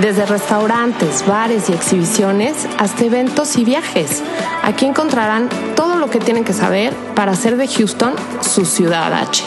[0.00, 4.22] Desde restaurantes, bares y exhibiciones hasta eventos y viajes.
[4.62, 9.44] Aquí encontrarán todo lo que tienen que saber para hacer de Houston su ciudad H.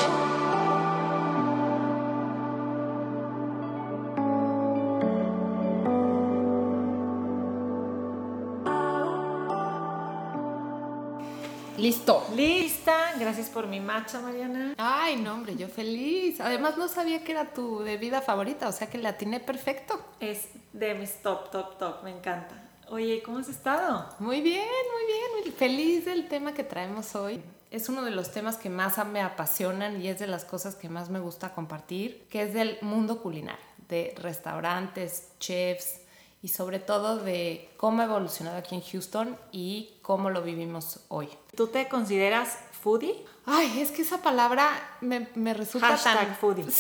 [11.78, 12.26] Listo.
[12.36, 13.14] Lista.
[13.20, 14.74] Gracias por mi matcha, Mariana.
[14.78, 16.42] Ay, no, hombre, yo feliz.
[16.42, 20.04] Además, no sabía que era tu bebida favorita, o sea que la atiné perfecto.
[20.20, 22.04] Es de mis top, top, top.
[22.04, 22.56] Me encanta.
[22.90, 24.10] Oye, ¿cómo has estado?
[24.18, 25.44] Muy bien, muy bien.
[25.44, 27.44] Muy feliz del tema que traemos hoy.
[27.70, 30.90] Es uno de los temas que más me apasionan y es de las cosas que
[30.90, 36.00] más me gusta compartir, que es del mundo culinario, de restaurantes, chefs,
[36.42, 41.30] y sobre todo de cómo ha evolucionado aquí en Houston y cómo lo vivimos hoy.
[41.56, 43.26] ¿Tú te consideras foodie?
[43.46, 46.36] Ay, es que esa palabra me, me resulta Hashtag tan...
[46.36, 46.64] foodie.
[46.66, 46.72] me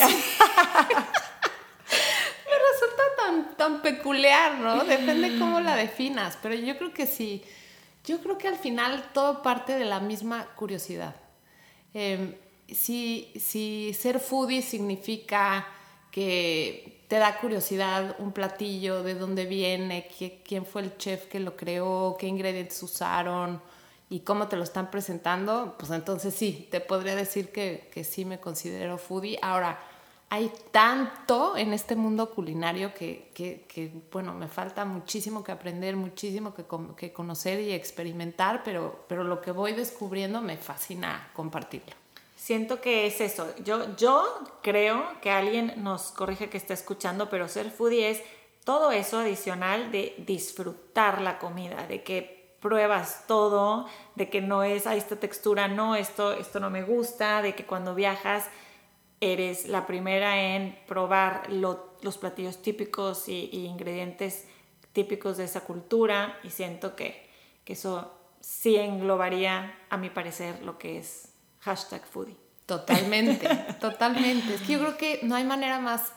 [2.72, 4.83] resulta tan, tan peculiar, ¿no?
[4.83, 7.44] Depende cómo la definas, pero yo creo que sí,
[8.05, 11.16] yo creo que al final todo parte de la misma curiosidad.
[11.94, 12.39] Eh,
[12.71, 15.67] si, si ser foodie significa
[16.11, 20.09] que te da curiosidad un platillo, de dónde viene,
[20.44, 23.61] quién fue el chef que lo creó, qué ingredientes usaron
[24.09, 28.25] y cómo te lo están presentando, pues entonces sí, te podría decir que, que sí
[28.25, 29.39] me considero foodie.
[29.41, 29.80] Ahora,
[30.30, 35.95] hay tanto en este mundo culinario que, que, que, bueno, me falta muchísimo que aprender,
[35.95, 36.66] muchísimo que,
[36.97, 41.95] que conocer y experimentar, pero, pero lo que voy descubriendo me fascina compartirlo.
[42.47, 43.53] Siento que es eso.
[43.65, 44.23] Yo, yo
[44.63, 48.23] creo que alguien nos corrige que está escuchando, pero ser foodie es
[48.63, 53.85] todo eso adicional de disfrutar la comida, de que pruebas todo,
[54.15, 57.65] de que no es a esta textura, no, esto, esto no me gusta, de que
[57.65, 58.45] cuando viajas
[59.19, 64.47] eres la primera en probar los platillos típicos y, y, ingredientes
[64.93, 67.29] típicos de esa cultura y siento que,
[67.65, 72.36] que eso sí englobaría, a mi parecer, lo que es Hashtag foodie.
[72.66, 73.48] Totalmente,
[73.80, 74.56] totalmente.
[74.56, 76.12] Es que yo creo que no hay manera más,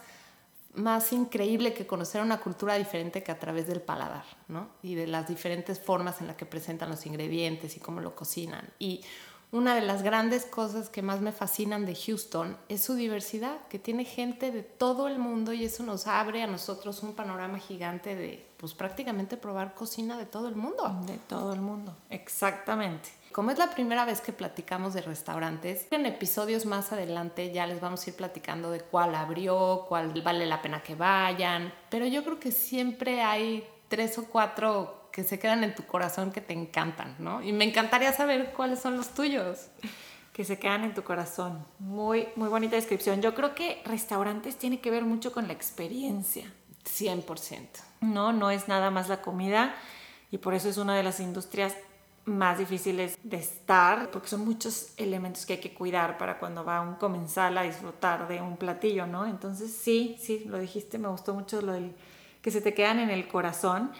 [0.74, 4.68] más increíble que conocer una cultura diferente que a través del paladar, ¿no?
[4.82, 8.68] Y de las diferentes formas en las que presentan los ingredientes y cómo lo cocinan.
[8.78, 9.02] Y
[9.52, 13.80] una de las grandes cosas que más me fascinan de Houston es su diversidad, que
[13.80, 18.14] tiene gente de todo el mundo y eso nos abre a nosotros un panorama gigante
[18.14, 21.00] de, pues prácticamente probar cocina de todo el mundo.
[21.04, 23.10] De todo el mundo, exactamente.
[23.32, 27.80] Como es la primera vez que platicamos de restaurantes, en episodios más adelante ya les
[27.80, 32.24] vamos a ir platicando de cuál abrió, cuál vale la pena que vayan, pero yo
[32.24, 36.54] creo que siempre hay tres o cuatro que se quedan en tu corazón que te
[36.54, 37.42] encantan, ¿no?
[37.42, 39.68] Y me encantaría saber cuáles son los tuyos.
[40.32, 41.66] Que se quedan en tu corazón.
[41.80, 43.20] Muy, muy bonita descripción.
[43.20, 46.50] Yo creo que restaurantes tiene que ver mucho con la experiencia.
[46.84, 47.66] 100%.
[48.00, 49.74] No, no es nada más la comida
[50.30, 51.76] y por eso es una de las industrias
[52.24, 56.80] más difíciles de estar, porque son muchos elementos que hay que cuidar para cuando va
[56.80, 59.26] un comensal a disfrutar de un platillo, ¿no?
[59.26, 61.94] Entonces sí, sí, lo dijiste, me gustó mucho lo del
[62.42, 63.92] que se te quedan en el corazón.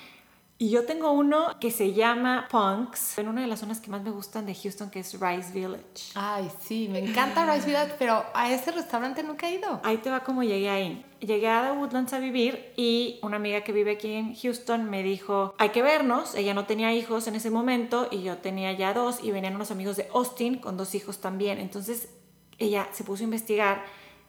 [0.62, 4.03] Y yo tengo uno que se llama Punks, en una de las zonas que más
[4.03, 6.12] me gustan de Houston, que es Rice Village.
[6.15, 9.81] Ay, sí, me encanta Rice Village, pero a ese restaurante nunca he ido.
[9.82, 11.03] Ahí te va como llegué ahí.
[11.21, 15.03] Llegué a The Woodlands a vivir y una amiga que vive aquí en Houston me
[15.03, 16.34] dijo, hay que vernos.
[16.34, 19.71] Ella no tenía hijos en ese momento y yo tenía ya dos y venían unos
[19.71, 21.59] amigos de Austin con dos hijos también.
[21.59, 22.10] Entonces
[22.59, 23.82] ella se puso a investigar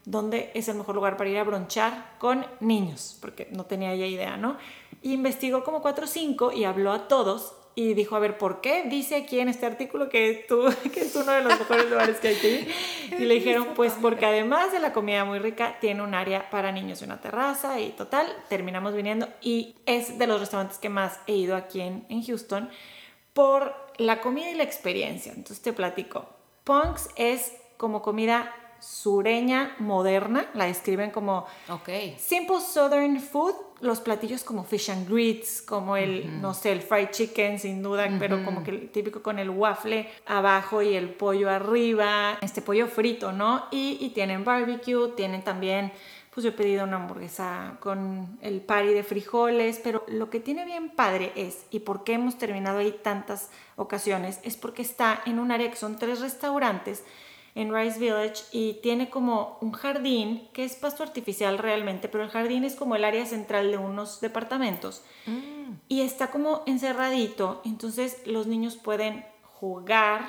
[0.05, 4.37] dónde es el mejor lugar para ir a bronchar con niños, porque no tenía idea,
[4.37, 4.57] ¿no?
[5.01, 8.59] Y investigó como 4 o 5 y habló a todos y dijo, a ver, ¿por
[8.59, 12.19] qué dice aquí en este artículo que, tú, que es uno de los mejores lugares
[12.19, 12.67] que hay ir?
[13.19, 16.71] Y le dijeron, pues porque además de la comida muy rica, tiene un área para
[16.71, 21.19] niños y una terraza y total, terminamos viniendo y es de los restaurantes que más
[21.27, 22.69] he ido aquí en, en Houston
[23.33, 25.31] por la comida y la experiencia.
[25.31, 26.25] Entonces te platico.
[26.63, 32.17] Punks es como comida sureña moderna, la describen como okay.
[32.19, 36.41] simple southern food, los platillos como fish and grits, como el, uh -huh.
[36.41, 38.19] no sé, el fried chicken sin duda, uh -huh.
[38.19, 42.87] pero como que el típico con el waffle abajo y el pollo arriba, este pollo
[42.87, 43.67] frito, ¿no?
[43.71, 45.91] Y, y tienen barbecue, tienen también
[46.33, 50.63] pues yo he pedido una hamburguesa con el pari de frijoles, pero lo que tiene
[50.65, 55.39] bien padre es, y por qué hemos terminado ahí tantas ocasiones, es porque está en
[55.39, 57.03] un área que son tres restaurantes
[57.55, 62.29] en Rice Village y tiene como un jardín que es pasto artificial realmente, pero el
[62.29, 65.73] jardín es como el área central de unos departamentos Mm.
[65.89, 69.25] y está como encerradito, entonces los niños pueden
[69.59, 70.21] jugar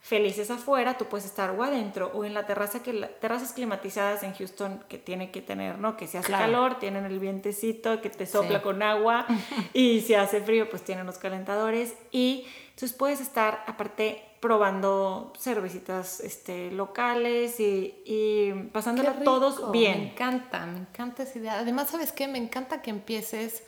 [0.00, 4.22] felices afuera, tú puedes estar o adentro o en la terraza que la- terrazas climatizadas
[4.22, 5.96] en Houston que tiene que tener, ¿no?
[5.96, 6.44] Que si hace Claro.
[6.44, 8.62] calor tienen el vientecito que te sopla Sí.
[8.62, 9.26] con agua
[9.74, 16.20] y si hace frío pues tienen los calentadores y entonces puedes estar aparte probando cervecitas
[16.20, 20.02] este, locales y, y pasándola rico, todos Me bien.
[20.02, 21.58] encanta, me encanta esa idea.
[21.58, 22.28] Además, ¿sabes qué?
[22.28, 23.64] Me encanta que empieces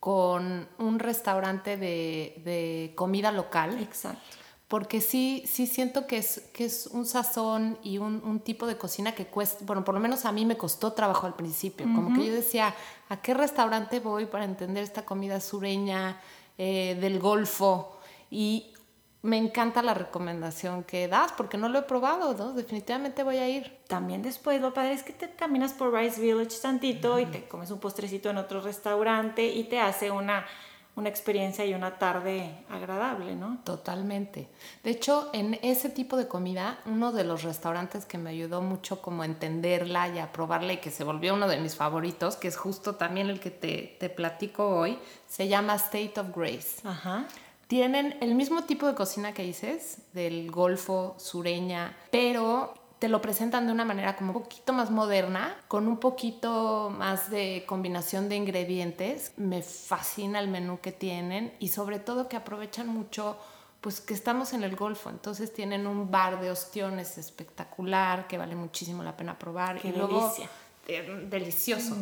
[0.00, 3.78] con un restaurante de, de comida local.
[3.80, 4.20] Exacto.
[4.66, 8.76] Porque sí, sí siento que es, que es un sazón y un, un tipo de
[8.76, 11.86] cocina que cuesta, bueno, por lo menos a mí me costó trabajo al principio.
[11.94, 12.74] Como que yo decía,
[13.08, 16.20] ¿a qué restaurante voy para entender esta comida sureña
[16.58, 17.92] eh, del Golfo?
[18.28, 18.72] Y
[19.22, 22.52] me encanta la recomendación que das, porque no lo he probado, ¿no?
[22.52, 23.78] Definitivamente voy a ir.
[23.88, 27.70] También después lo padre es que te caminas por Rice Village tantito y te comes
[27.70, 30.46] un postrecito en otro restaurante y te hace una,
[30.94, 33.58] una experiencia y una tarde agradable, ¿no?
[33.64, 34.48] Totalmente.
[34.84, 39.02] De hecho, en ese tipo de comida, uno de los restaurantes que me ayudó mucho
[39.02, 42.48] como a entenderla y a probarla y que se volvió uno de mis favoritos, que
[42.48, 46.80] es justo también el que te, te platico hoy, se llama State of Grace.
[46.84, 47.26] Ajá.
[47.66, 53.66] Tienen el mismo tipo de cocina que dices, del golfo sureña, pero te lo presentan
[53.66, 58.36] de una manera como un poquito más moderna, con un poquito más de combinación de
[58.36, 59.32] ingredientes.
[59.36, 63.36] Me fascina el menú que tienen y sobre todo que aprovechan mucho
[63.80, 68.56] pues que estamos en el Golfo, entonces tienen un bar de ostiones espectacular que vale
[68.56, 69.80] muchísimo la pena probar.
[69.80, 70.50] Qué y luego, delicia.
[70.88, 71.96] Eh, delicioso.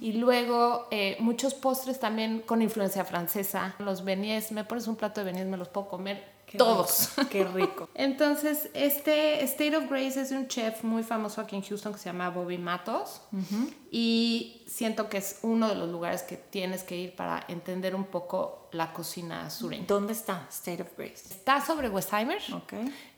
[0.00, 3.74] Y luego eh, muchos postres también con influencia francesa.
[3.78, 7.10] Los beignets, me pones un plato de beignets, me los puedo comer Qué todos.
[7.16, 7.88] rico, Qué rico.
[7.94, 11.98] Entonces, este State of Grace es de un chef muy famoso aquí en Houston que
[11.98, 13.20] se llama Bobby Matos.
[13.90, 18.04] Y siento que es uno de los lugares que tienes que ir para entender un
[18.04, 19.84] poco la cocina sureña.
[19.86, 21.24] ¿Dónde está State of Grace?
[21.30, 22.38] Está sobre Westheimer,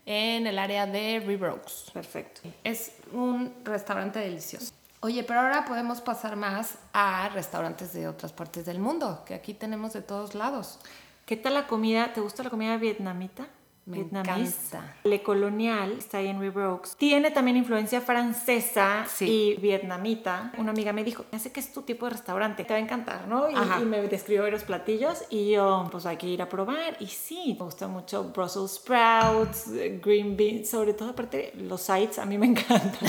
[0.07, 1.91] en el área de River Oaks.
[1.93, 2.41] perfecto.
[2.65, 4.73] Es un restaurante delicioso.
[5.03, 9.55] Oye, pero ahora podemos pasar más a restaurantes de otras partes del mundo, que aquí
[9.55, 10.79] tenemos de todos lados.
[11.25, 12.13] ¿Qué tal la comida?
[12.13, 13.49] ¿Te gusta la comida vietnamita?
[13.91, 14.77] Me Vietnamese.
[14.77, 14.95] encanta.
[15.05, 16.97] Le Colonial está ahí en River Oaks.
[16.97, 19.27] Tiene también influencia francesa Sí.
[19.57, 20.53] y vietnamita.
[20.59, 23.27] Una amiga me dijo, sé que es tu tipo de restaurante, te va a encantar,
[23.29, 23.49] ¿no?
[23.51, 26.97] Y, me describió varios platillos y yo, pues hay que ir a probar.
[27.01, 32.19] Y sí, me gusta mucho Brussels sprouts, eh, green beans, sobre todo aparte los sides,
[32.19, 33.09] a mí me encantan.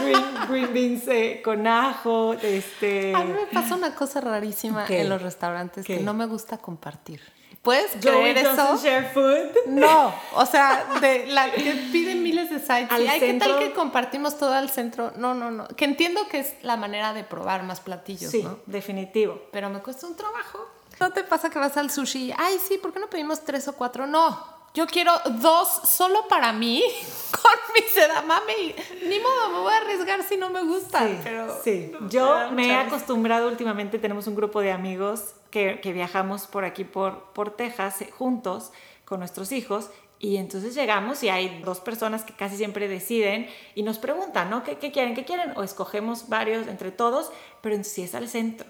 [0.00, 3.14] green, green beans eh, con ajo, este...
[3.14, 5.00] A mí me pasa una cosa rarísima ¿Qué?
[5.02, 5.98] en los restaurantes ¿Qué?
[5.98, 7.20] que no me gusta compartir.
[7.62, 8.78] ¿Puedes creer eso?
[8.82, 9.66] share food.
[9.66, 12.90] No, o sea, de la que pide miles de sites.
[12.90, 15.12] Al y ay, ¿qué tal que compartimos todo al centro?
[15.16, 15.68] No, no, no.
[15.68, 18.58] Que entiendo que es la manera de probar más platillos, Sí, ¿no?
[18.66, 19.42] definitivo.
[19.52, 20.66] Pero me cuesta un trabajo.
[21.00, 22.28] ¿No te pasa que vas al sushi?
[22.28, 24.06] y, Ay, sí, ¿por qué no pedimos tres o cuatro?
[24.06, 24.42] No,
[24.72, 26.82] yo quiero dos solo para mí
[27.30, 28.52] con mi sedamame.
[28.58, 28.74] y
[29.06, 31.08] Ni modo, me voy a arriesgar si no me gustan.
[31.08, 31.92] Sí, pero sí.
[32.00, 36.64] no, Yo me he acostumbrado últimamente, tenemos un grupo de amigos que, que viajamos por
[36.64, 38.72] aquí, por, por Texas, eh, juntos
[39.04, 39.90] con nuestros hijos.
[40.18, 44.62] Y entonces llegamos y hay dos personas que casi siempre deciden y nos preguntan, ¿no?
[44.62, 45.14] ¿Qué, qué quieren?
[45.14, 45.52] ¿Qué quieren?
[45.56, 48.68] O escogemos varios entre todos, pero entonces sí es al centro.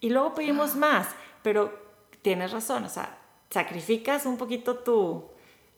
[0.00, 1.08] Y luego pedimos más,
[1.42, 1.72] pero
[2.22, 3.18] tienes razón, o sea,
[3.50, 5.30] sacrificas un poquito tu...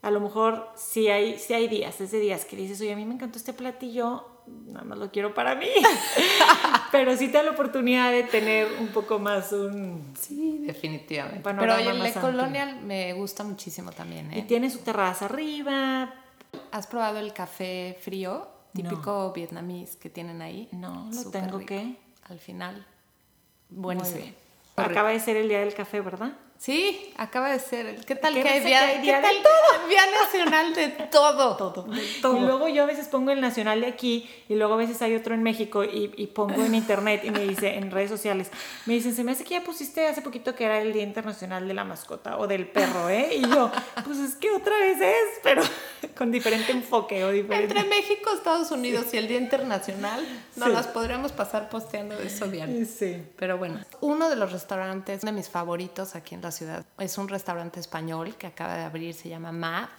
[0.02, 2.96] A lo mejor sí hay, sí hay días, es de días que dices, oye, a
[2.96, 5.68] mí me encantó este platillo, nada más lo quiero para mí.
[6.94, 10.14] Pero sí te da la oportunidad de tener un poco más un...
[10.16, 11.40] Sí, definitivamente.
[11.42, 12.20] Pero oye, el amplio.
[12.20, 14.32] Colonial me gusta muchísimo también.
[14.32, 14.44] Y ¿eh?
[14.46, 16.14] tiene su terraza arriba.
[16.70, 20.68] ¿Has probado el café frío, típico vietnamís que tienen ahí?
[20.70, 21.68] No, lo Súper tengo rico.
[21.68, 21.96] que...
[22.28, 22.86] Al final,
[23.68, 24.26] buenísimo.
[24.76, 26.32] Acaba de ser el día del café, ¿verdad?
[26.64, 27.97] Sí, acaba de ser.
[28.06, 29.37] ¿Qué tal ¿Qué que hay día, que hay ¿qué día de tal
[29.87, 31.56] Día nacional de todo?
[32.23, 32.38] todo.
[32.38, 35.14] Y luego yo a veces pongo el nacional de aquí y luego a veces hay
[35.14, 38.50] otro en México y, y pongo en internet y me dice, en redes sociales,
[38.87, 41.68] me dicen, se me hace que ya pusiste hace poquito que era el Día Internacional
[41.68, 43.35] de la Mascota o del Perro, ¿eh?
[43.37, 43.71] Y yo,
[44.02, 45.62] pues es que otra vez es, pero
[46.16, 47.76] con diferente enfoque o diferente...
[47.76, 50.73] Entre México, Estados Unidos y el Día Internacional, nos Sí.
[50.75, 52.87] las podríamos pasar posteando de eso diario.
[52.87, 53.23] Sí.
[53.37, 57.28] Pero bueno, uno de los restaurantes de mis favoritos aquí en la ciudad es un
[57.28, 59.90] restaurante español que acaba de abrir, se llama MAP.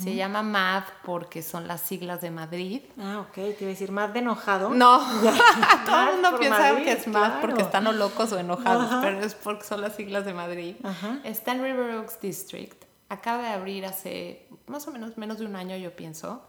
[0.00, 2.82] Se llama MAD porque son las siglas de Madrid.
[3.00, 4.70] Ah, ok, te iba a decir más de enojado.
[4.70, 5.00] No,
[5.86, 7.40] todo Mad el mundo piensa Madrid, que es MAD claro.
[7.40, 10.76] porque están o locos o enojados, pero es porque son las siglas de Madrid.
[11.24, 12.84] Está en River Oaks District.
[13.08, 16.46] Acaba de abrir hace más o menos menos de un año, yo pienso.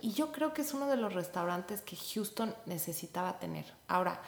[0.00, 3.66] Y yo creo que es uno de los restaurantes que Houston necesitaba tener.
[3.88, 4.22] Ahora,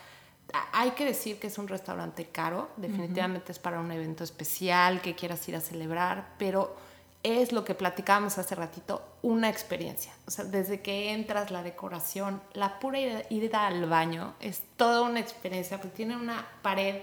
[0.73, 5.15] hay que decir que es un restaurante caro, definitivamente es para un evento especial que
[5.15, 6.77] quieras ir a celebrar, pero
[7.23, 10.13] es lo que platicábamos hace ratito, una experiencia.
[10.27, 15.21] O sea, desde que entras, la decoración, la pura ida, al baño, es toda una
[15.21, 17.03] experiencia, porque tiene una pared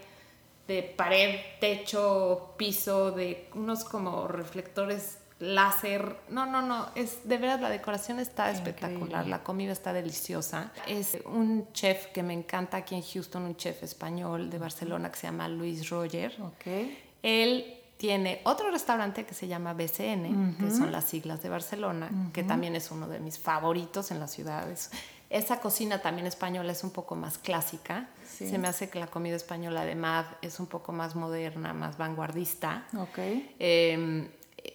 [0.67, 6.17] de pared, techo, piso, de unos como reflectores láser.
[6.29, 10.71] No, no, no, es de veras la decoración está espectacular, la comida está deliciosa.
[10.87, 15.17] Es un chef que me encanta aquí en Houston, un chef español de Barcelona que
[15.17, 16.35] se llama Luis Roger.
[16.41, 16.91] Ok.
[17.23, 22.43] Él tiene otro restaurante que se llama BCN, que son las siglas de Barcelona, que
[22.43, 24.91] también es uno de mis favoritos en las ciudades.
[25.29, 28.09] Esa cocina también española es un poco más clásica.
[28.25, 28.49] Sí.
[28.49, 31.97] Se me hace que la comida española de MAD es un poco más moderna, más
[31.97, 32.87] vanguardista.
[32.97, 33.19] Ok.
[33.59, 34.29] Eh,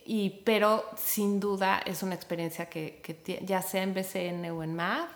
[0.05, 4.75] y, pero sin duda es una experiencia que, que ya sea en BCN o en
[4.75, 5.07] MAD,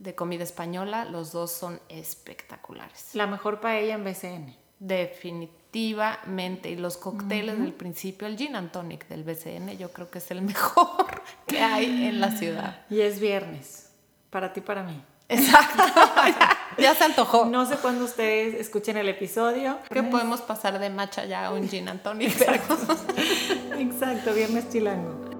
[0.00, 3.10] de comida española, los dos son espectaculares.
[3.14, 4.56] La mejor paella en BCN.
[4.78, 6.70] Definitivamente.
[6.70, 10.30] Y los cócteles del principio, el gin and tonic del BCN, yo creo que es
[10.30, 12.86] el mejor que hay en la ciudad.
[12.88, 13.92] Y es viernes.
[14.30, 15.04] Para ti, para mí.
[15.30, 15.82] Exacto.
[15.96, 17.46] ya, ya se antojó.
[17.46, 19.78] No sé cuándo ustedes escuchen el episodio.
[19.92, 22.34] que podemos pasar de matcha ya a un gin and tonic.
[22.36, 22.54] pero-
[23.78, 25.30] Exacto, viernes chilango.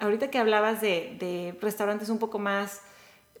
[0.00, 2.82] Ahorita que hablabas de, de restaurantes un poco más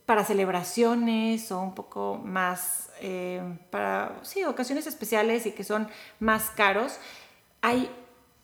[0.08, 5.86] para celebraciones o un poco más eh, para, sí, ocasiones especiales y que son
[6.18, 6.96] más caros,
[7.60, 7.90] hay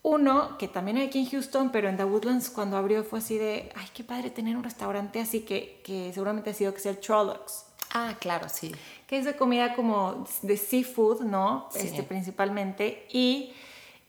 [0.03, 3.39] uno que también hay aquí en Houston, pero en The Woodlands cuando abrió fue así
[3.39, 6.93] de, ay, qué padre tener un restaurante así que, que seguramente ha sido que sea
[6.93, 8.71] el Trollocs, ah, claro, sí.
[9.07, 11.71] que es de comida como de seafood, ¿no?
[11.71, 11.87] Sí.
[11.87, 13.07] Este, principalmente.
[13.11, 13.55] Y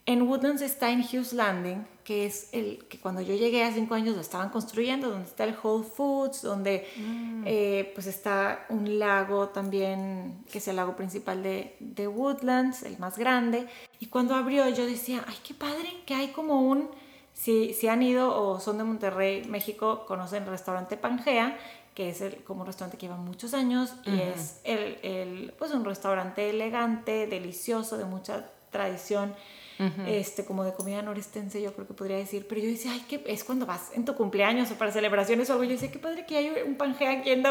[0.05, 3.95] en Woodlands está en Hughes Landing, que es el que cuando yo llegué hace cinco
[3.95, 6.87] años lo estaban construyendo, donde está el Whole Foods, donde
[7.45, 12.99] eh, pues está un lago también, que es el lago principal de, de Woodlands, el
[12.99, 13.67] más grande.
[13.99, 16.89] Y cuando abrió yo decía, ay, qué padre, que hay como un...
[17.33, 21.57] Si, si han ido o son de Monterrey, México, conocen el restaurante Pangea,
[21.93, 25.71] que es el, como un restaurante que lleva muchos años y es el, el, pues
[25.71, 29.33] un restaurante elegante, delicioso, de mucha tradición,
[30.07, 32.47] este, como de comida norestense, yo creo que podría decir.
[32.47, 35.53] Pero yo decía, ay, que es cuando vas en tu cumpleaños o para celebraciones o
[35.53, 35.65] algo.
[35.65, 37.43] Yo decía, qué padre que hay un Pangea aquí en.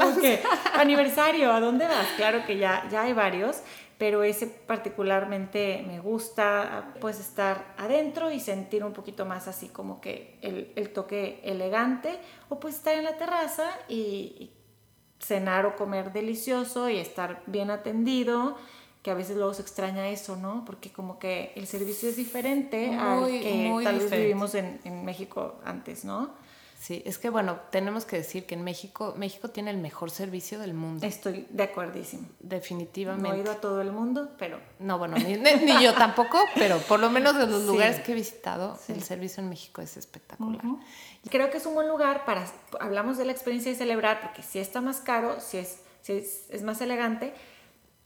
[0.00, 0.40] Como que,
[0.74, 2.06] aniversario, ¿a dónde vas?
[2.16, 3.58] Claro que ya, ya hay varios,
[3.98, 10.00] pero ese particularmente me gusta, pues estar adentro y sentir un poquito más así como
[10.00, 14.50] que el, el toque elegante, o pues estar en la terraza y, y
[15.20, 18.56] cenar o comer delicioso y estar bien atendido,
[19.04, 20.64] que a veces luego se extraña eso, ¿no?
[20.64, 24.26] Porque como que el servicio es diferente al Muy, que muy tal vez diferente.
[24.26, 26.30] vivimos en, en México antes, ¿no?
[26.80, 30.58] Sí, es que bueno, tenemos que decir que en México, México tiene el mejor servicio
[30.58, 31.06] del mundo.
[31.06, 32.22] Estoy de acuerdísimo.
[32.22, 33.38] No he Definitivamente.
[33.38, 37.36] ido a todo el mundo, pero No, bueno, ni, yo tampoco, pero por lo menos
[37.38, 37.66] de los Sí.
[37.68, 40.60] lugares que he visitado, el servicio en México es espectacular.
[41.22, 42.44] Y creo que es un buen lugar para,
[42.80, 46.44] hablamos de la experiencia de celebrar, porque si está más caro, si es, si es,
[46.50, 47.32] es más elegante,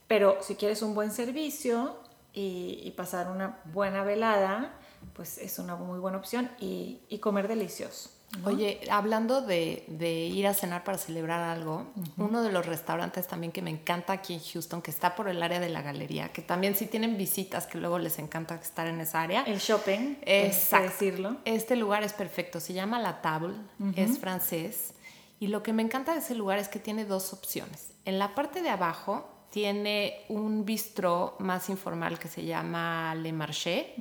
[0.09, 1.97] pero si quieres un buen servicio
[2.33, 4.75] y, y pasar una buena velada,
[5.12, 8.11] pues es una muy buena opción y, y comer delicioso.
[8.45, 11.87] Oye, hablando de, de ir a cenar para celebrar algo,
[12.19, 15.43] uno de los restaurantes también que me encanta aquí en Houston, que está por el
[15.43, 19.00] área de la galería, que también si tienen visitas que luego les encanta estar en
[19.00, 19.45] esa área.
[19.45, 21.38] El shopping, es decirlo.
[21.47, 23.55] Este lugar es perfecto, se llama La Table,
[23.97, 24.93] es francés.
[25.41, 27.93] Y lo que me encanta de ese lugar es que tiene dos opciones.
[28.05, 33.95] En la parte de abajo tiene un bistró más informal que se llama Le Marché,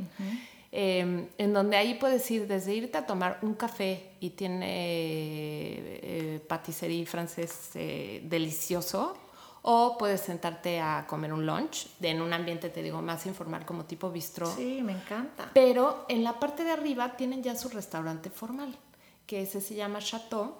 [0.72, 6.42] eh, en donde ahí puedes ir desde irte a tomar un café y tiene eh,
[6.48, 9.16] patisserie francés eh, delicioso,
[9.62, 13.86] o puedes sentarte a comer un lunch en un ambiente, te digo, más informal como
[13.86, 14.54] tipo bistró.
[14.54, 15.50] Sí, me encanta.
[15.54, 18.78] Pero en la parte de arriba tienen ya su restaurante formal,
[19.26, 20.56] que ese se llama Chateau.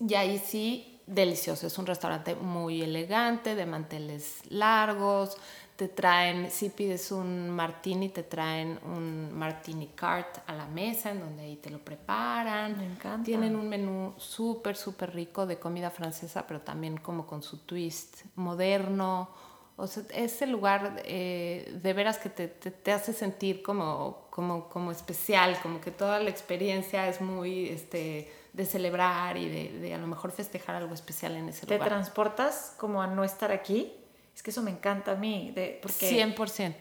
[0.00, 1.66] Y ahí sí, delicioso.
[1.66, 5.36] Es un restaurante muy elegante, de manteles largos,
[5.76, 11.20] te traen, si pides un martini, te traen un martini cart a la mesa en
[11.20, 12.78] donde ahí te lo preparan.
[12.78, 13.24] Me encanta.
[13.24, 18.24] Tienen un menú súper, súper rico de comida francesa, pero también como con su twist
[18.36, 19.28] moderno.
[19.76, 24.68] O sea, ese lugar eh, de veras que te, te, te, hace sentir como, como,
[24.68, 29.94] como especial, como que toda la experiencia es muy este, de celebrar y de, de
[29.94, 31.88] a lo mejor festejar algo especial en ese ¿Te lugar.
[31.88, 33.94] ¿Te transportas como a no estar aquí?
[34.34, 35.52] Es que eso me encanta a mí.
[35.54, 36.74] De, porque, 100%.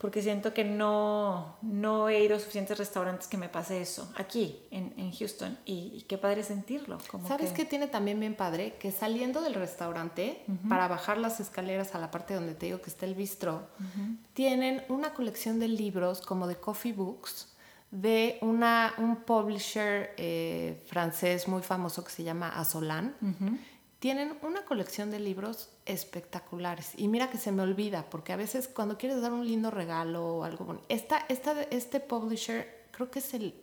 [0.00, 4.58] Porque siento que no, no he ido a suficientes restaurantes que me pase eso aquí,
[4.70, 5.58] en, en Houston.
[5.66, 6.96] Y, y, qué padre sentirlo.
[7.10, 7.56] Como ¿Sabes que...
[7.56, 8.76] qué tiene también bien padre?
[8.80, 10.68] Que saliendo del restaurante, uh -huh.
[10.70, 13.82] para bajar las escaleras a la parte donde te digo que está el bistró, uh
[13.82, 14.16] -huh.
[14.32, 17.48] tienen una colección de libros como de coffee books
[17.90, 23.16] de una, un publisher eh, francés muy famoso que se llama Azolan.
[23.20, 23.58] Uh -huh.
[24.00, 26.92] Tienen una colección de libros espectaculares.
[26.96, 30.26] Y mira que se me olvida, porque a veces cuando quieres dar un lindo regalo
[30.26, 30.86] o algo bonito.
[30.88, 33.54] Esta, esta, este publisher creo que es el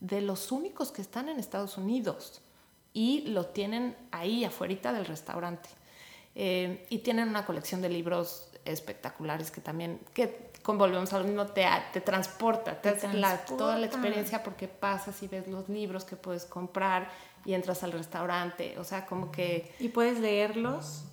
[0.00, 2.42] de los únicos que están en Estados Unidos.
[2.92, 5.68] Y lo tienen ahí, afuera del restaurante.
[6.34, 11.46] Eh, y tienen una colección de libros espectaculares que también, que volvemos a lo mismo,
[11.46, 16.04] te, te transporta, te, te la, toda la experiencia porque pasas y ves los libros
[16.04, 17.08] que puedes comprar
[17.46, 19.72] y entras al restaurante, o sea, como que...
[19.78, 21.04] ¿Y puedes leerlos?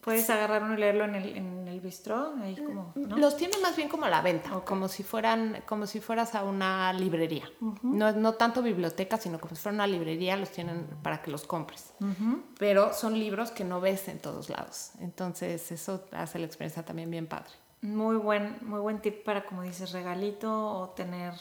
[0.00, 2.34] ¿Puedes agarrar uno y leerlo en el, en el bistró?
[2.42, 3.16] Ahí como, ¿no?
[3.18, 4.66] Los tienen más bien como a la venta, okay.
[4.66, 7.48] como, si fueran, como si fueras a una librería.
[7.60, 7.78] Uh -huh.
[7.82, 11.44] no, no tanto biblioteca, sino como si fuera una librería, los tienen para que los
[11.44, 11.92] compres.
[12.00, 12.42] Uh -huh.
[12.58, 14.90] Pero son libros que no ves en todos lados.
[14.98, 17.52] Entonces eso hace la experiencia también bien padre.
[17.82, 21.32] Muy buen, muy buen tip para, como dices, regalito o tener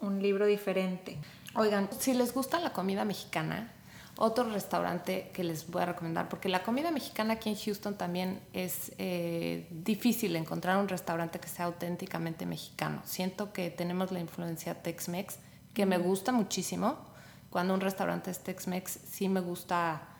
[0.00, 1.18] un libro diferente.
[1.54, 3.72] Oigan, si les gusta la comida mexicana,
[4.16, 8.40] otro restaurante que les voy a recomendar, porque la comida mexicana aquí en Houston también
[8.52, 13.00] es eh, difícil encontrar un restaurante que sea auténticamente mexicano.
[13.04, 15.38] Siento que tenemos la influencia Tex-Mex,
[15.72, 16.98] que me gusta muchísimo.
[17.50, 20.11] Cuando un restaurante es Tex-Mex, sí me gusta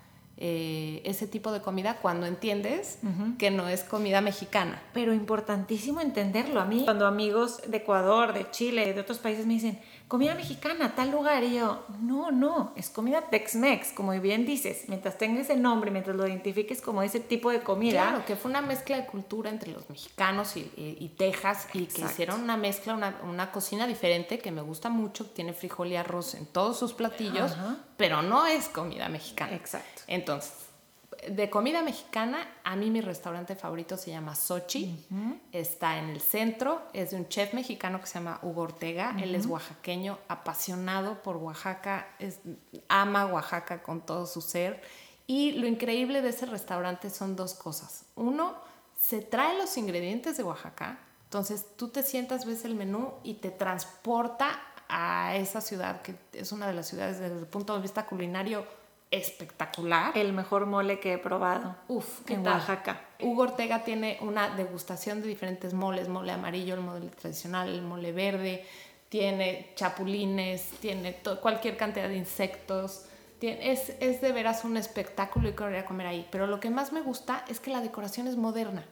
[0.44, 3.37] eh, ese tipo de comida cuando entiendes uh -huh.
[3.37, 4.82] que no es comida mexicana.
[4.92, 6.61] Pero importantísimo entenderlo.
[6.61, 10.94] A mí, cuando amigos de Ecuador, de Chile, de otros países me dicen, comida mexicana,
[10.96, 15.57] tal lugar, y yo, no, no, es comida Tex-Mex, como bien dices, mientras tenga ese
[15.57, 18.02] nombre, mientras lo identifiques como ese tipo de comida.
[18.02, 21.85] Claro, que fue una mezcla de cultura entre los mexicanos y, y, y Texas, y
[21.85, 21.94] Exacto.
[21.94, 25.96] que hicieron una mezcla, una, una, cocina diferente que me gusta mucho, tiene frijol y
[25.96, 27.57] arroz en todos sus platillos,
[27.96, 29.55] pero no es comida mexicana.
[29.55, 30.02] Exacto.
[30.09, 30.32] Entonces,
[31.29, 35.07] de comida mexicana, a mí mi restaurante favorito se llama Sochi.
[35.11, 35.40] Uh -huh.
[35.53, 36.83] Está en el centro.
[36.92, 39.12] Es de un chef mexicano que se llama Hugo Ortega.
[39.14, 39.23] Uh -huh.
[39.23, 42.09] Él es oaxaqueño, apasionado por Oaxaca.
[42.18, 42.40] Es,
[42.88, 44.83] ama Oaxaca con todo su ser.
[45.27, 48.05] Y lo increíble de ese restaurante son dos cosas.
[48.16, 48.57] Uno,
[49.01, 50.99] se trae los ingredientes de Oaxaca.
[51.25, 56.53] Entonces tú te sientas, ves el menú y te transporta a esa ciudad, que es
[56.53, 58.66] una de las ciudades desde el punto de vista culinario
[59.12, 60.16] espectacular.
[60.16, 61.77] El mejor mole que he probado.
[61.87, 62.55] Uf, ¿qué en tal?
[62.55, 63.01] Oaxaca.
[63.20, 68.11] Hugo Ortega tiene una degustación de diferentes moles, mole amarillo, el mole tradicional, el mole
[68.11, 68.66] verde,
[69.09, 73.05] tiene chapulines, tiene cualquier cantidad de insectos.
[73.38, 76.27] Tiene, es, es de veras un espectáculo y quiero ir a comer ahí.
[76.31, 78.85] Pero lo que más me gusta es que la decoración es moderna.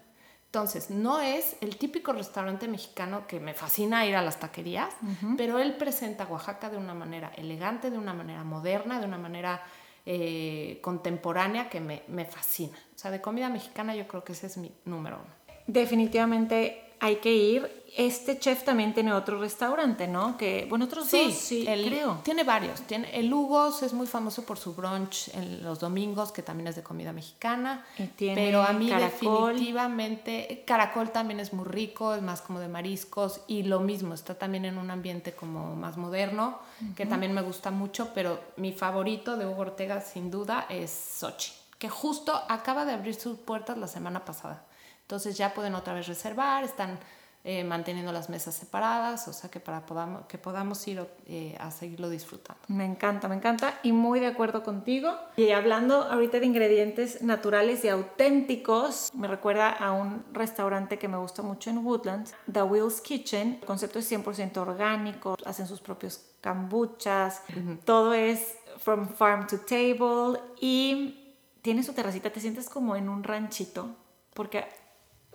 [0.46, 5.06] Entonces, no es el típico restaurante mexicano que me fascina ir a las taquerías, uh
[5.06, 5.36] -huh.
[5.36, 9.62] pero él presenta Oaxaca de una manera elegante, de una manera moderna, de una manera
[10.06, 12.76] eh, contemporánea que me, me, fascina.
[12.94, 15.34] O sea, de comida mexicana yo creo que ese es mi número uno.
[15.66, 17.80] Definitivamente hay que ir.
[17.96, 20.36] Este chef también tiene otro restaurante, ¿no?
[20.36, 22.20] Que, bueno, otros sí, dos, sí, el, creo.
[22.22, 22.82] Tiene varios.
[22.82, 26.76] Tiene, el Hugos es muy famoso por su brunch en los domingos, que también es
[26.76, 27.84] de comida mexicana.
[27.98, 29.54] Y tiene pero a mí caracol.
[29.54, 34.36] definitivamente, Caracol también es muy rico, es más como de mariscos y lo mismo, está
[34.38, 36.94] también en un ambiente como más moderno, uh -huh.
[36.94, 41.50] que también me gusta mucho, pero mi favorito de Hugo Ortega sin duda es Sochi,
[41.78, 44.64] que justo acaba de abrir sus puertas la semana pasada.
[45.10, 46.96] Entonces ya pueden otra vez reservar, están
[47.42, 51.72] eh, manteniendo las mesas separadas, o sea que para podamos, que podamos ir eh, a
[51.72, 52.60] seguirlo disfrutando.
[52.68, 55.12] Me encanta, me encanta y muy de acuerdo contigo.
[55.36, 61.16] Y hablando ahorita de ingredientes naturales y auténticos, me recuerda a un restaurante que me
[61.16, 63.58] gusta mucho en Woodlands, The Will's Kitchen.
[63.62, 67.78] El concepto es 100% orgánico, hacen sus propios kombuchas, uh -huh.
[67.84, 73.24] todo es from farm to table y tiene su terracita, te sientes como en un
[73.24, 73.88] ranchito,
[74.34, 74.78] porque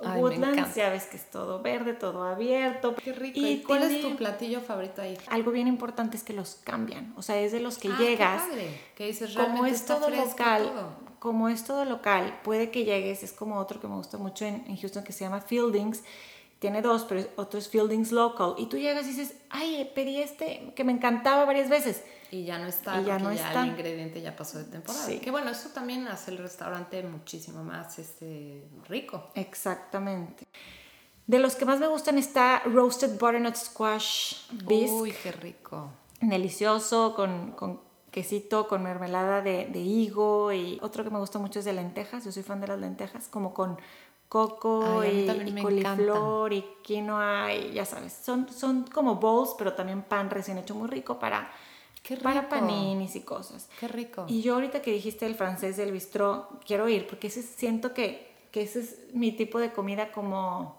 [0.03, 0.21] Ay,
[0.75, 2.95] ya ves que es todo verde, todo abierto.
[2.95, 3.39] Qué rico.
[3.39, 5.17] ¿Y, cuál es tu platillo favorito ahí?
[5.27, 7.13] Algo bien importante es que los cambian.
[7.15, 8.43] O sea, es de los que Ah, qué llegas.
[8.43, 10.89] padre, Que dices, como es todo local, todo.
[11.19, 14.65] como es todo local, puede que llegues, es como otro que me gusta mucho en,
[14.67, 16.03] en Houston que se llama Fieldings,
[16.65, 20.73] tiene dos, pero otro es Fieldings Local, y tú llegas y dices, ay, pedí este
[20.75, 22.03] que me encantaba varias veces.
[22.31, 23.61] Y ya no está, Y ya no ya está.
[23.61, 25.05] el ingrediente ya pasó de temporada.
[25.05, 25.19] Sí.
[25.19, 29.29] Que bueno, eso también hace el restaurante muchísimo más este, rico.
[29.35, 30.47] Exactamente.
[31.27, 34.91] De los que más me gustan está Roasted Butternut Squash Bisque.
[34.91, 35.91] Uy, qué rico.
[36.19, 41.59] delicioso, con, con quesito, con mermelada de, de higo y otro que me gusta mucho
[41.59, 43.77] es de lentejas, yo soy fan de las lentejas, como con
[44.29, 49.73] coco Ay, y, y coliflor y quinoa y ya sabes, son, son como bowls, pero
[49.73, 51.51] también pan recién hecho muy rico para,
[52.03, 53.67] Qué para paninis y cosas.
[53.79, 54.25] Qué rico.
[54.27, 58.31] Y yo ahorita que dijiste el francés del bistró, quiero ir porque ese, siento que,
[58.51, 60.75] que ese es mi tipo de comida como,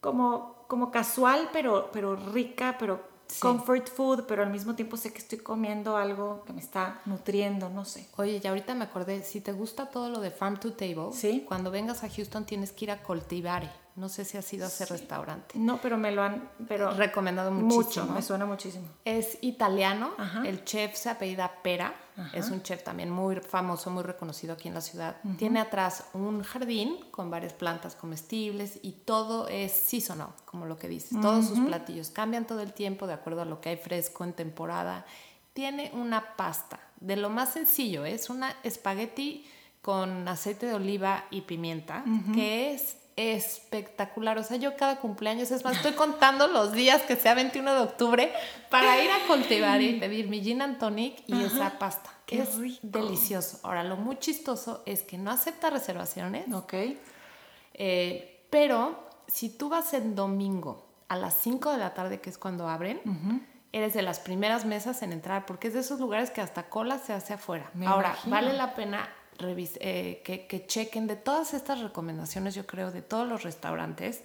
[0.00, 3.40] como, como casual, pero, pero rica, pero Sí.
[3.40, 7.68] comfort food, pero al mismo tiempo sé que estoy comiendo algo que me está nutriendo,
[7.68, 8.08] no sé.
[8.16, 11.44] Oye, ya ahorita me acordé, si te gusta todo lo de Farm to Table, Sí.
[11.46, 13.70] cuando vengas a Houston tienes que ir a Coltivare.
[13.98, 15.58] No sé si has ido a ese restaurante.
[15.58, 18.06] No, pero me lo han pero Recomendado mucho, muchísimo.
[18.12, 18.86] me suena muchísimo.
[19.04, 20.46] Es italiano, Ajá.
[20.46, 21.92] el chef se apellida Pera,
[22.32, 25.16] es un chef también muy famoso, muy reconocido aquí en la ciudad.
[25.36, 30.88] Tiene atrás un jardín con varias plantas comestibles y todo es seasonal, como lo que
[30.88, 31.20] dices.
[31.20, 34.32] Todos sus platillos cambian todo el tiempo de acuerdo a lo que hay fresco en
[34.32, 35.06] temporada.
[35.54, 39.44] Tiene una pasta de lo más sencillo, es una espagueti
[39.82, 44.38] con aceite de oliva y pimienta, que es espectacular.
[44.38, 47.80] O sea, yo cada cumpleaños, es más, estoy contando los días que sea 21 de
[47.80, 48.32] octubre
[48.70, 52.10] para ir a cultivar y pedir mi gin and tonic y esa pasta.
[52.26, 52.78] qué es rico.
[52.82, 53.58] delicioso.
[53.64, 56.74] Ahora, lo muy chistoso es que no acepta reservaciones, Ok.
[57.74, 62.38] eh, pero si tú vas en domingo a las 5 de la tarde, que es
[62.38, 63.00] cuando abren,
[63.72, 66.98] eres de las primeras mesas en entrar, porque es de esos lugares que hasta cola
[66.98, 67.70] se hace afuera.
[67.74, 68.36] Me Ahora, imagino.
[68.36, 69.08] vale la pena
[69.40, 74.22] eh, que, que chequen de todas estas recomendaciones, yo creo, de todos los restaurantes.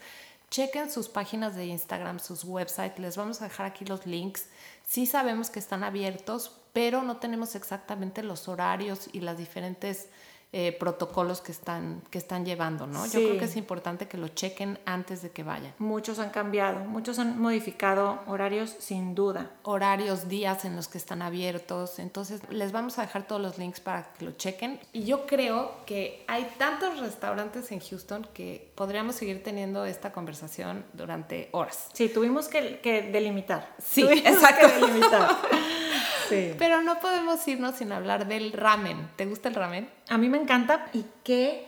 [0.49, 4.47] Chequen sus páginas de Instagram, sus websites, les vamos a dejar aquí los links.
[4.85, 10.09] Sí sabemos que están abiertos, pero no tenemos exactamente los horarios y las diferentes
[10.55, 13.03] eh, protocolos que están, que están llevando, ¿no?
[13.07, 13.25] Yo Sí.
[13.25, 15.73] creo que es importante que lo chequen antes de que vayan.
[15.79, 19.49] Muchos han cambiado, muchos han modificado horarios sin duda.
[19.63, 21.97] horarios, días en los que están abiertos.
[21.97, 24.79] Entonces, les vamos a dejar todos los links para que lo chequen.
[24.91, 30.85] Y yo creo que hay tantos restaurantes en Houston que podríamos seguir teniendo esta conversación
[30.93, 31.87] durante horas.
[31.93, 33.73] Sí, tuvimos que, que delimitar.
[33.83, 34.67] Sí, Tuvimos exacto.
[34.67, 35.29] que delimitar.
[36.33, 36.55] Sí.
[36.57, 39.09] Pero no podemos irnos sin hablar del ramen.
[39.15, 39.89] ¿Te gusta el ramen?
[40.09, 41.67] A mí me encanta y qué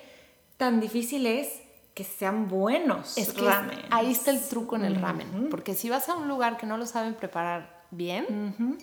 [0.58, 1.50] tan difícil es
[1.94, 3.80] que sean buenos Es que ramen.
[3.90, 5.48] ahí está el truco en el ramen.
[5.50, 8.78] Porque si vas a un lugar que no lo saben preparar bien,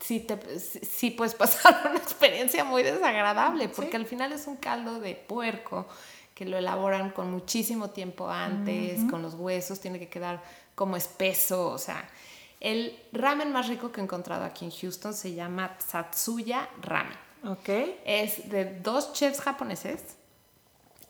[0.00, 3.68] sí, te, sí- sí puedes pasar una experiencia muy desagradable.
[3.68, 5.86] Porque al final es un caldo de puerco
[6.34, 10.40] que lo elaboran con muchísimo tiempo antes, con los huesos, tiene que quedar
[10.76, 11.68] como espeso.
[11.68, 12.08] O sea,
[12.60, 17.16] el ramen más rico que he encontrado aquí en Houston se llama Satsuya Ramen.
[17.44, 17.68] Ok.
[18.04, 20.16] Es de dos chefs japoneses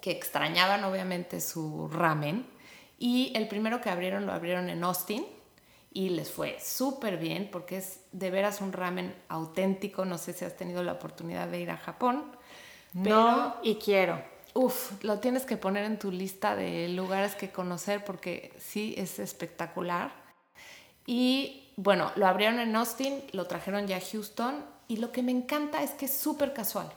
[0.00, 2.46] que extrañaban obviamente su ramen
[2.98, 5.24] y el primero que abrieron lo abrieron en Austin
[5.92, 10.04] y les fue súper bien porque es de veras un ramen auténtico.
[10.04, 12.30] No sé si has tenido la oportunidad de ir a Japón,
[13.02, 14.22] pero No, y quiero.
[14.54, 19.18] Uf, lo tienes que poner en tu lista de lugares que conocer porque sí es
[19.18, 20.12] espectacular.
[21.08, 25.32] Y bueno, lo abrieron en Austin, lo trajeron ya a Houston y lo que me
[25.32, 26.92] encanta es que es súper casual.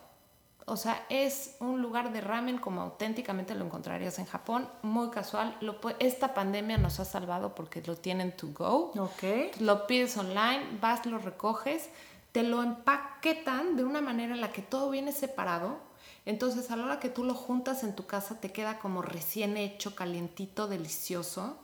[0.65, 5.55] O sea, es un lugar de ramen como auténticamente lo encontrarías en Japón, muy casual.
[5.61, 8.91] Lo esta pandemia nos ha salvado porque lo tienen to go.
[8.97, 9.55] Ok.
[9.61, 11.89] Lo pides online, vas, lo recoges,
[12.33, 15.79] te lo empaquetan de una manera en la que todo viene separado.
[16.25, 19.55] Entonces, a la hora que tú lo juntas en tu casa, te queda como recién
[19.55, 21.57] hecho, calientito, delicioso.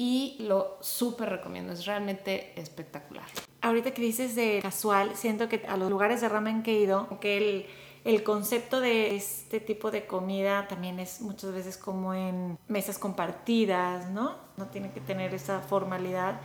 [0.00, 3.26] Y lo súper recomiendo, es realmente espectacular.
[3.60, 7.18] Ahorita que dices de casual, siento que a los lugares de ramen que he ido,
[7.20, 7.66] que el,
[8.04, 14.08] el concepto de este tipo de comida también es muchas veces como en mesas compartidas,
[14.10, 14.36] ¿no?
[14.56, 16.40] No tiene que tener esa formalidad.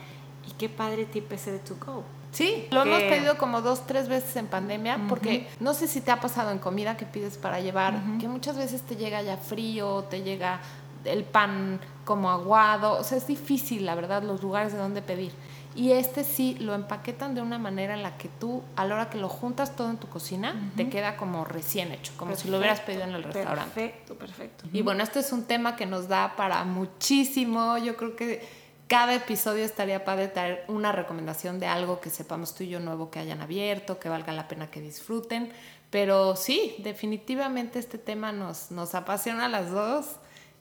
[0.50, 2.04] Y qué padre tip ese de to go.
[2.32, 6.10] Sí, lo hemos pedido como dos, tres veces en pandemia, porque no sé si te
[6.10, 10.06] ha pasado en comida que pides para llevar, que muchas veces te llega ya frío,
[10.10, 10.60] te llega
[11.06, 15.32] el pan como aguado, o sea, es difícil, la verdad, los lugares de donde pedir.
[15.76, 19.10] Y este sí lo empaquetan de una manera en la que tú, a la hora
[19.10, 22.60] que lo juntas todo en tu cocina, te queda como recién hecho, como si lo
[22.60, 23.74] hubieras pedido en el restaurante.
[23.74, 24.66] Perfecto, perfecto.
[24.72, 27.78] Y bueno, este es un tema que nos da para muchísimo.
[27.80, 28.48] Yo creo que
[28.88, 33.10] cada episodio estaría padre traer una recomendación de algo que sepamos tú y yo nuevo
[33.10, 35.52] que hayan abierto, que valga la pena que disfruten.
[35.90, 40.06] Pero sí, definitivamente este tema nos, nos apasiona a las dos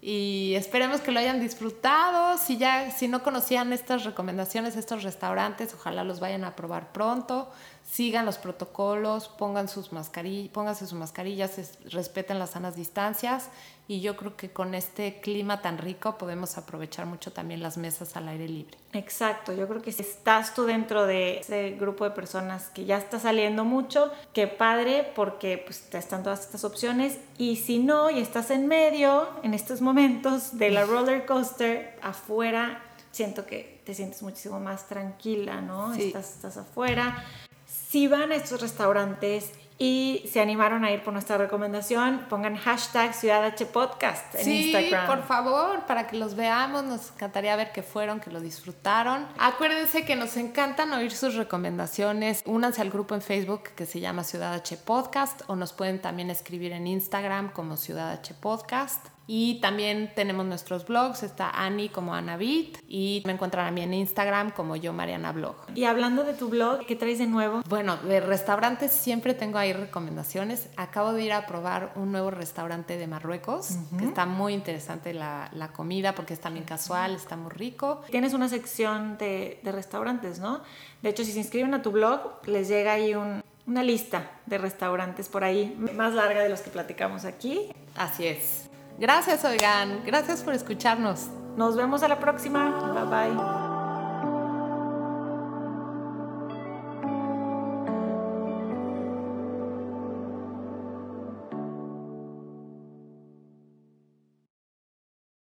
[0.04, 2.36] y esperemos que lo hayan disfrutado.
[2.36, 7.48] Si ya si no conocían estas recomendaciones, estos restaurantes, ojalá los vayan a probar pronto.
[7.84, 13.48] Sigan los protocolos, pongan sus mascarillas, pónganse sus mascarillas, respeten las sanas distancias
[13.92, 18.16] y yo creo que con este clima tan rico podemos aprovechar mucho también las mesas
[18.16, 18.78] al aire libre.
[18.94, 22.96] Exacto, yo creo que si estás tú dentro de ese grupo de personas que ya
[22.96, 28.08] está saliendo mucho, qué padre porque pues te están todas estas opciones y si no
[28.08, 33.92] y estás en medio en estos momentos de la roller coaster afuera, siento que te
[33.92, 35.92] sientes muchísimo más tranquila, ¿no?
[35.92, 37.22] Estás, estás afuera.
[37.66, 43.14] Si van a estos restaurantes y se animaron a ir por nuestra recomendación, pongan hashtag
[43.14, 45.06] Ciudad H Podcast en sí, Instagram.
[45.06, 49.26] por favor, para que los veamos, nos encantaría ver que fueron, que lo disfrutaron.
[49.38, 52.42] Acuérdense que nos encantan oír sus recomendaciones.
[52.46, 56.30] Únanse al grupo en Facebook que se llama Ciudad H Podcast o nos pueden también
[56.30, 59.08] escribir en Instagram como Ciudad H Podcast.
[59.26, 63.94] Y también tenemos nuestros blogs, está Ani como Anabit y me encuentran a mí en
[63.94, 65.54] Instagram como yo Mariana Blog.
[65.74, 67.62] Y hablando de tu blog, ¿qué traes de nuevo?
[67.68, 70.68] Bueno, de restaurantes siempre tengo ahí recomendaciones.
[70.76, 75.48] Acabo de ir a probar un nuevo restaurante de Marruecos, que está muy interesante la,
[75.52, 78.02] la, comida porque es también casual, está muy rico.
[78.10, 80.60] Tienes una sección de, de restaurantes, ¿no?
[81.02, 84.58] De hecho, si se inscriben a tu blog, les llega ahí un, una lista de
[84.58, 87.70] restaurantes por ahí, más larga de los que platicamos aquí.
[87.94, 88.61] Así es.
[89.02, 90.04] Gracias, oigan.
[90.06, 91.26] Gracias por escucharnos.
[91.56, 92.70] Nos vemos a la próxima.
[92.94, 93.61] Bye bye.